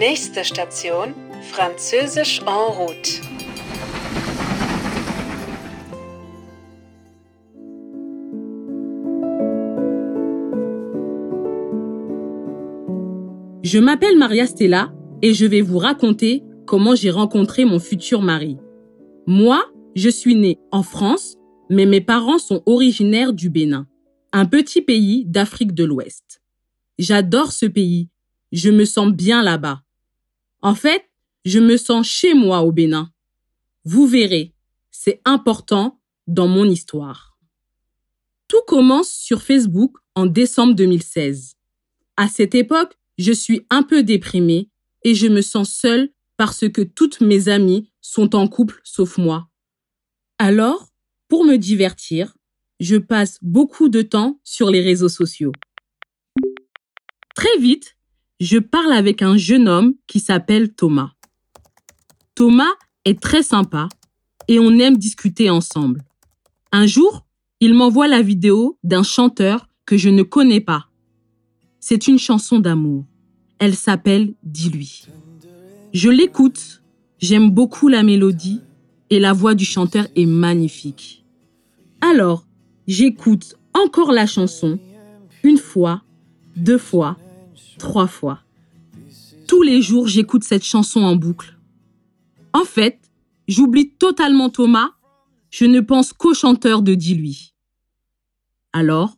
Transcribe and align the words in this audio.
Nächste 0.00 0.44
Station, 0.44 1.12
Französisch 1.42 2.40
en 2.46 2.70
route. 2.72 3.20
Je 13.62 13.78
m'appelle 13.78 14.16
Maria 14.16 14.46
Stella 14.46 14.90
et 15.20 15.34
je 15.34 15.44
vais 15.44 15.60
vous 15.60 15.76
raconter 15.76 16.44
comment 16.64 16.94
j'ai 16.94 17.10
rencontré 17.10 17.66
mon 17.66 17.78
futur 17.78 18.22
mari. 18.22 18.56
Moi, 19.26 19.62
je 19.96 20.08
suis 20.08 20.34
née 20.34 20.58
en 20.72 20.82
France, 20.82 21.36
mais 21.68 21.84
mes 21.84 22.00
parents 22.00 22.38
sont 22.38 22.62
originaires 22.64 23.34
du 23.34 23.50
Bénin, 23.50 23.86
un 24.32 24.46
petit 24.46 24.80
pays 24.80 25.26
d'Afrique 25.26 25.74
de 25.74 25.84
l'Ouest. 25.84 26.40
J'adore 26.98 27.52
ce 27.52 27.66
pays, 27.66 28.08
je 28.50 28.70
me 28.70 28.86
sens 28.86 29.12
bien 29.12 29.42
là-bas. 29.42 29.82
En 30.62 30.74
fait, 30.74 31.10
je 31.44 31.58
me 31.58 31.76
sens 31.76 32.06
chez 32.06 32.34
moi 32.34 32.60
au 32.60 32.72
Bénin. 32.72 33.12
Vous 33.84 34.06
verrez, 34.06 34.54
c'est 34.90 35.20
important 35.24 36.00
dans 36.26 36.48
mon 36.48 36.64
histoire. 36.64 37.38
Tout 38.48 38.62
commence 38.66 39.10
sur 39.10 39.42
Facebook 39.42 39.96
en 40.14 40.26
décembre 40.26 40.74
2016. 40.74 41.54
À 42.16 42.28
cette 42.28 42.54
époque, 42.54 42.94
je 43.16 43.32
suis 43.32 43.66
un 43.70 43.82
peu 43.82 44.02
déprimée 44.02 44.68
et 45.04 45.14
je 45.14 45.28
me 45.28 45.40
sens 45.40 45.72
seule 45.72 46.10
parce 46.36 46.68
que 46.68 46.82
toutes 46.82 47.20
mes 47.20 47.48
amies 47.48 47.90
sont 48.00 48.34
en 48.34 48.48
couple 48.48 48.80
sauf 48.84 49.18
moi. 49.18 49.48
Alors, 50.38 50.88
pour 51.28 51.44
me 51.44 51.56
divertir, 51.56 52.34
je 52.80 52.96
passe 52.96 53.38
beaucoup 53.42 53.88
de 53.88 54.02
temps 54.02 54.40
sur 54.42 54.70
les 54.70 54.80
réseaux 54.80 55.08
sociaux. 55.08 55.52
Très 57.34 57.58
vite, 57.58 57.96
je 58.40 58.58
parle 58.58 58.92
avec 58.92 59.20
un 59.20 59.36
jeune 59.36 59.68
homme 59.68 59.94
qui 60.06 60.18
s'appelle 60.18 60.72
Thomas. 60.72 61.12
Thomas 62.34 62.72
est 63.04 63.20
très 63.20 63.42
sympa 63.42 63.88
et 64.48 64.58
on 64.58 64.78
aime 64.78 64.96
discuter 64.96 65.50
ensemble. 65.50 66.02
Un 66.72 66.86
jour, 66.86 67.26
il 67.60 67.74
m'envoie 67.74 68.08
la 68.08 68.22
vidéo 68.22 68.78
d'un 68.82 69.02
chanteur 69.02 69.68
que 69.84 69.98
je 69.98 70.08
ne 70.08 70.22
connais 70.22 70.60
pas. 70.60 70.86
C'est 71.80 72.08
une 72.08 72.18
chanson 72.18 72.58
d'amour. 72.58 73.04
Elle 73.58 73.74
s'appelle 73.74 74.32
Dis-lui. 74.42 75.06
Je 75.92 76.08
l'écoute, 76.08 76.82
j'aime 77.18 77.50
beaucoup 77.50 77.88
la 77.88 78.02
mélodie 78.02 78.60
et 79.10 79.18
la 79.18 79.34
voix 79.34 79.54
du 79.54 79.66
chanteur 79.66 80.06
est 80.16 80.26
magnifique. 80.26 81.26
Alors, 82.00 82.46
j'écoute 82.86 83.56
encore 83.74 84.12
la 84.12 84.26
chanson 84.26 84.78
une 85.42 85.58
fois, 85.58 86.02
deux 86.56 86.78
fois, 86.78 87.18
trois 87.78 88.06
fois. 88.06 88.42
Tous 89.46 89.62
les 89.62 89.82
jours, 89.82 90.06
j'écoute 90.06 90.44
cette 90.44 90.64
chanson 90.64 91.02
en 91.02 91.16
boucle. 91.16 91.58
En 92.52 92.64
fait, 92.64 93.00
j'oublie 93.48 93.90
totalement 93.90 94.50
Thomas, 94.50 94.90
je 95.50 95.64
ne 95.64 95.80
pense 95.80 96.12
qu'au 96.12 96.34
chanteur 96.34 96.82
de 96.82 96.94
Dis-lui. 96.94 97.54
Alors, 98.72 99.16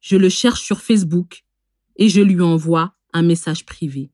je 0.00 0.16
le 0.16 0.28
cherche 0.28 0.62
sur 0.62 0.80
Facebook 0.80 1.44
et 1.96 2.08
je 2.08 2.20
lui 2.20 2.40
envoie 2.40 2.94
un 3.12 3.22
message 3.22 3.64
privé. 3.64 4.10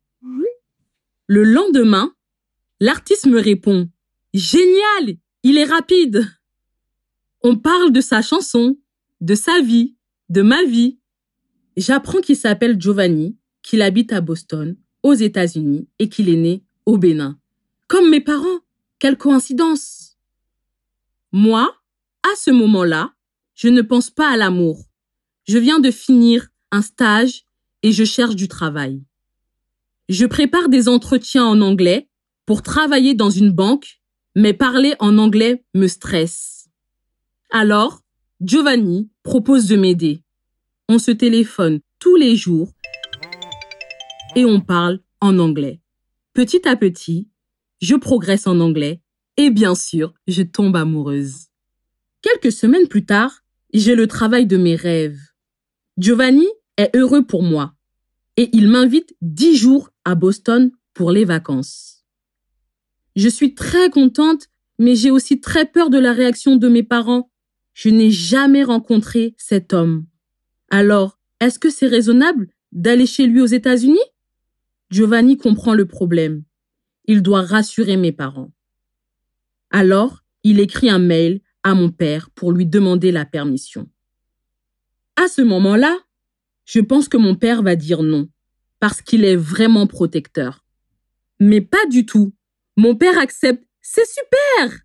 Le 1.26 1.44
lendemain, 1.44 2.12
l'artiste 2.80 3.26
me 3.26 3.40
répond 3.40 3.88
Génial, 4.34 5.16
il 5.42 5.58
est 5.58 5.64
rapide. 5.64 6.26
On 7.42 7.56
parle 7.56 7.92
de 7.92 8.00
sa 8.00 8.22
chanson, 8.22 8.78
de 9.20 9.34
sa 9.34 9.60
vie, 9.60 9.96
de 10.28 10.42
ma 10.42 10.64
vie. 10.64 10.98
J'apprends 11.76 12.20
qu'il 12.20 12.36
s'appelle 12.36 12.80
Giovanni, 12.80 13.36
qu'il 13.62 13.82
habite 13.82 14.12
à 14.12 14.20
Boston, 14.20 14.76
aux 15.02 15.14
États-Unis 15.14 15.88
et 15.98 16.08
qu'il 16.08 16.28
est 16.28 16.36
né 16.36 16.62
au 16.86 16.98
Bénin. 16.98 17.38
Comme 17.88 18.10
mes 18.10 18.20
parents. 18.20 18.60
Quelle 18.98 19.16
coïncidence. 19.16 20.18
Moi, 21.32 21.74
à 22.22 22.36
ce 22.36 22.50
moment-là, 22.50 23.14
je 23.54 23.68
ne 23.68 23.80
pense 23.80 24.10
pas 24.10 24.30
à 24.30 24.36
l'amour. 24.36 24.84
Je 25.48 25.56
viens 25.56 25.80
de 25.80 25.90
finir 25.90 26.48
un 26.70 26.82
stage 26.82 27.44
et 27.82 27.92
je 27.92 28.04
cherche 28.04 28.36
du 28.36 28.46
travail. 28.46 29.02
Je 30.10 30.26
prépare 30.26 30.68
des 30.68 30.88
entretiens 30.88 31.46
en 31.46 31.62
anglais 31.62 32.08
pour 32.44 32.62
travailler 32.62 33.14
dans 33.14 33.30
une 33.30 33.52
banque, 33.52 34.00
mais 34.34 34.52
parler 34.52 34.94
en 34.98 35.16
anglais 35.18 35.64
me 35.74 35.86
stresse. 35.86 36.68
Alors, 37.50 38.02
Giovanni 38.40 39.08
propose 39.22 39.66
de 39.66 39.76
m'aider. 39.76 40.22
On 40.88 40.98
se 40.98 41.10
téléphone 41.10 41.80
tous 41.98 42.16
les 42.16 42.36
jours 42.36 42.72
et 44.36 44.44
on 44.44 44.60
parle 44.60 45.00
en 45.20 45.38
anglais. 45.38 45.80
Petit 46.32 46.66
à 46.68 46.76
petit, 46.76 47.28
je 47.80 47.94
progresse 47.96 48.46
en 48.46 48.60
anglais 48.60 49.00
et 49.36 49.50
bien 49.50 49.74
sûr, 49.74 50.14
je 50.26 50.42
tombe 50.42 50.76
amoureuse. 50.76 51.46
Quelques 52.22 52.52
semaines 52.52 52.88
plus 52.88 53.04
tard, 53.04 53.42
j'ai 53.72 53.94
le 53.94 54.06
travail 54.06 54.46
de 54.46 54.56
mes 54.56 54.76
rêves. 54.76 55.20
Giovanni 55.96 56.46
est 56.76 56.94
heureux 56.94 57.26
pour 57.26 57.42
moi 57.42 57.74
et 58.36 58.50
il 58.52 58.68
m'invite 58.68 59.14
dix 59.22 59.56
jours 59.56 59.90
à 60.04 60.14
Boston 60.14 60.70
pour 60.94 61.10
les 61.10 61.24
vacances. 61.24 62.04
Je 63.16 63.28
suis 63.28 63.54
très 63.54 63.90
contente, 63.90 64.48
mais 64.78 64.94
j'ai 64.94 65.10
aussi 65.10 65.40
très 65.40 65.66
peur 65.66 65.90
de 65.90 65.98
la 65.98 66.12
réaction 66.12 66.56
de 66.56 66.68
mes 66.68 66.82
parents. 66.82 67.30
Je 67.74 67.88
n'ai 67.88 68.10
jamais 68.10 68.62
rencontré 68.62 69.34
cet 69.36 69.72
homme. 69.72 70.06
Alors, 70.70 71.18
est-ce 71.40 71.58
que 71.58 71.70
c'est 71.70 71.86
raisonnable 71.86 72.48
d'aller 72.72 73.06
chez 73.06 73.26
lui 73.26 73.40
aux 73.40 73.46
États-Unis? 73.46 73.98
Giovanni 74.90 75.36
comprend 75.36 75.74
le 75.74 75.86
problème. 75.86 76.42
Il 77.04 77.22
doit 77.22 77.42
rassurer 77.42 77.96
mes 77.96 78.12
parents. 78.12 78.52
Alors, 79.70 80.24
il 80.42 80.58
écrit 80.58 80.90
un 80.90 80.98
mail 80.98 81.40
à 81.62 81.74
mon 81.74 81.90
père 81.90 82.30
pour 82.30 82.50
lui 82.50 82.66
demander 82.66 83.12
la 83.12 83.24
permission. 83.24 83.88
À 85.14 85.28
ce 85.28 85.42
moment-là, 85.42 85.96
je 86.64 86.80
pense 86.80 87.08
que 87.08 87.16
mon 87.16 87.36
père 87.36 87.62
va 87.62 87.76
dire 87.76 88.02
non, 88.02 88.28
parce 88.80 89.00
qu'il 89.00 89.24
est 89.24 89.36
vraiment 89.36 89.86
protecteur. 89.86 90.64
Mais 91.38 91.60
pas 91.60 91.86
du 91.88 92.04
tout. 92.04 92.34
Mon 92.76 92.96
père 92.96 93.18
accepte. 93.18 93.64
C'est 93.82 94.06
super 94.06 94.80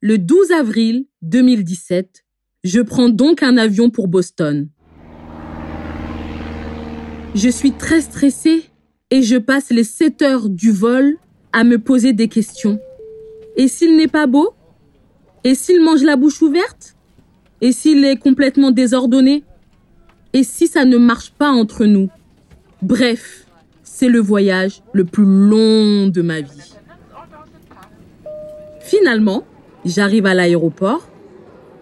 Le 0.00 0.18
12 0.18 0.52
avril 0.52 1.06
2017, 1.22 2.24
je 2.62 2.80
prends 2.80 3.08
donc 3.08 3.42
un 3.42 3.56
avion 3.56 3.88
pour 3.88 4.06
Boston. 4.08 4.68
Je 7.34 7.48
suis 7.48 7.72
très 7.72 8.00
stressée 8.00 8.70
et 9.10 9.22
je 9.22 9.36
passe 9.36 9.70
les 9.70 9.84
7 9.84 10.22
heures 10.22 10.48
du 10.48 10.72
vol 10.72 11.16
à 11.52 11.64
me 11.64 11.78
poser 11.78 12.12
des 12.12 12.28
questions. 12.28 12.80
Et 13.56 13.68
s'il 13.68 13.96
n'est 13.96 14.08
pas 14.08 14.26
beau? 14.26 14.54
Et 15.44 15.54
s'il 15.54 15.82
mange 15.82 16.02
la 16.02 16.16
bouche 16.16 16.42
ouverte? 16.42 16.96
Et 17.60 17.72
s'il 17.72 18.04
est 18.04 18.16
complètement 18.16 18.72
désordonné? 18.72 19.44
Et 20.32 20.42
si 20.42 20.66
ça 20.66 20.84
ne 20.84 20.98
marche 20.98 21.30
pas 21.30 21.50
entre 21.50 21.84
nous? 21.84 22.10
Bref, 22.82 23.46
c'est 23.84 24.08
le 24.08 24.18
voyage 24.18 24.82
le 24.92 25.04
plus 25.04 25.24
long 25.24 26.08
de 26.08 26.20
ma 26.20 26.40
vie. 26.40 26.74
Finalement, 28.80 29.44
j'arrive 29.84 30.26
à 30.26 30.34
l'aéroport, 30.34 31.08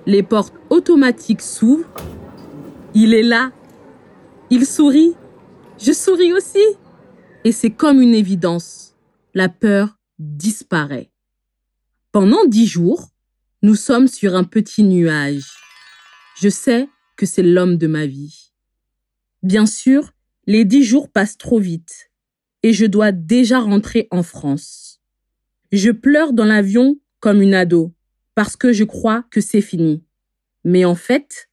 les 0.07 0.23
portes 0.23 0.55
automatiques 0.71 1.41
s'ouvrent, 1.41 1.89
il 2.95 3.13
est 3.13 3.23
là, 3.23 3.51
il 4.51 4.65
sourit, 4.65 5.15
je 5.79 5.93
souris 5.93 6.33
aussi. 6.33 6.65
Et 7.45 7.53
c'est 7.53 7.71
comme 7.71 8.01
une 8.01 8.15
évidence, 8.15 8.95
la 9.35 9.51
peur 9.51 9.99
disparaît. 10.19 11.11
Pendant 12.11 12.47
dix 12.47 12.67
jours, 12.67 13.11
nous 13.63 13.75
sommes 13.75 14.09
sur 14.09 14.35
un 14.35 14.45
petit 14.45 14.83
nuage. 14.83 15.45
Je 16.41 16.49
sais 16.49 16.89
que 17.17 17.27
c'est 17.27 17.43
l'homme 17.43 17.77
de 17.77 17.87
ma 17.87 18.07
vie. 18.07 18.53
Bien 19.43 19.67
sûr, 19.67 20.13
les 20.47 20.65
dix 20.65 20.85
jours 20.85 21.11
passent 21.11 21.37
trop 21.37 21.59
vite 21.59 22.11
et 22.63 22.73
je 22.73 22.87
dois 22.87 23.13
déjà 23.13 23.61
rentrer 23.61 24.09
en 24.11 24.23
France. 24.23 25.03
Je 25.71 25.91
pleure 25.91 26.33
dans 26.33 26.47
l'avion 26.47 26.99
comme 27.21 27.43
une 27.43 27.55
ado 27.55 27.95
parce 28.35 28.57
que 28.57 28.73
je 28.73 28.85
crois 28.85 29.25
que 29.31 29.43
c'est 29.43 29.61
fini. 29.61 30.03
Mais 30.65 30.87
en 30.87 30.95
fait, 30.95 31.51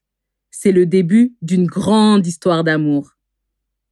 c'est 0.52 0.72
le 0.72 0.86
début 0.86 1.36
d'une 1.42 1.66
grande 1.68 2.26
histoire 2.26 2.64
d'amour. 2.64 3.18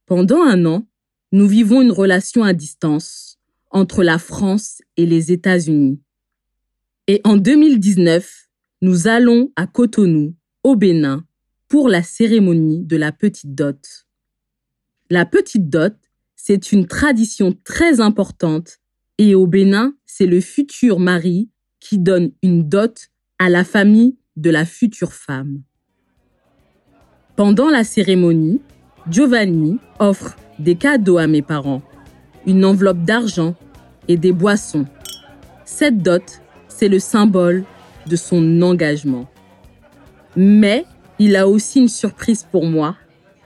Pendant 0.06 0.42
un 0.42 0.64
an, 0.64 0.86
nous 1.32 1.46
vivons 1.46 1.80
une 1.80 1.92
relation 1.92 2.42
à 2.42 2.52
distance 2.52 3.38
entre 3.70 4.02
la 4.02 4.18
France 4.18 4.82
et 4.96 5.06
les 5.06 5.32
États-Unis. 5.32 6.00
Et 7.06 7.20
en 7.24 7.36
2019, 7.36 8.48
nous 8.82 9.08
allons 9.08 9.52
à 9.56 9.66
Cotonou, 9.66 10.34
au 10.64 10.76
Bénin, 10.76 11.24
pour 11.68 11.88
la 11.88 12.02
cérémonie 12.02 12.84
de 12.84 12.96
la 12.96 13.12
petite 13.12 13.54
dot. 13.54 14.06
La 15.08 15.24
petite 15.24 15.68
dot, 15.68 15.94
c'est 16.36 16.72
une 16.72 16.86
tradition 16.86 17.56
très 17.64 18.00
importante 18.00 18.78
et 19.18 19.34
au 19.34 19.46
Bénin, 19.46 19.94
c'est 20.06 20.26
le 20.26 20.40
futur 20.40 20.98
mari 20.98 21.50
qui 21.78 21.98
donne 21.98 22.32
une 22.42 22.68
dot 22.68 23.08
à 23.38 23.48
la 23.48 23.64
famille 23.64 24.16
de 24.36 24.50
la 24.50 24.64
future 24.64 25.12
femme. 25.12 25.62
Pendant 27.36 27.70
la 27.70 27.84
cérémonie, 27.84 28.60
Giovanni 29.08 29.78
offre 29.98 30.36
des 30.60 30.76
cadeaux 30.76 31.18
à 31.18 31.26
mes 31.26 31.42
parents. 31.42 31.82
une 32.46 32.64
enveloppe 32.64 33.04
d'argent 33.04 33.54
et 34.08 34.16
des 34.16 34.32
boissons. 34.32 34.86
Cette 35.66 35.98
dot, 35.98 36.40
c'est 36.68 36.88
le 36.88 36.98
symbole 36.98 37.64
de 38.06 38.16
son 38.16 38.62
engagement. 38.62 39.28
Mais 40.36 40.86
il 41.18 41.36
a 41.36 41.46
aussi 41.46 41.80
une 41.80 41.88
surprise 41.88 42.46
pour 42.50 42.64
moi. 42.64 42.96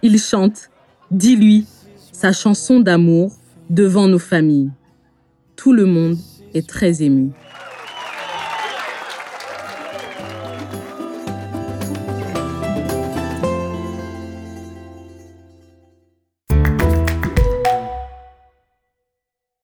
Il 0.03 0.19
chante, 0.21 0.71
dis-lui, 1.11 1.67
sa 2.13 2.33
chanson 2.33 2.79
d'amour 2.79 3.33
devant 3.69 4.07
nos 4.07 4.21
familles. 4.21 4.71
Tout 5.57 5.73
le 5.73 5.87
monde 5.87 6.17
est 6.55 6.69
très 6.69 7.03
ému. 7.03 7.31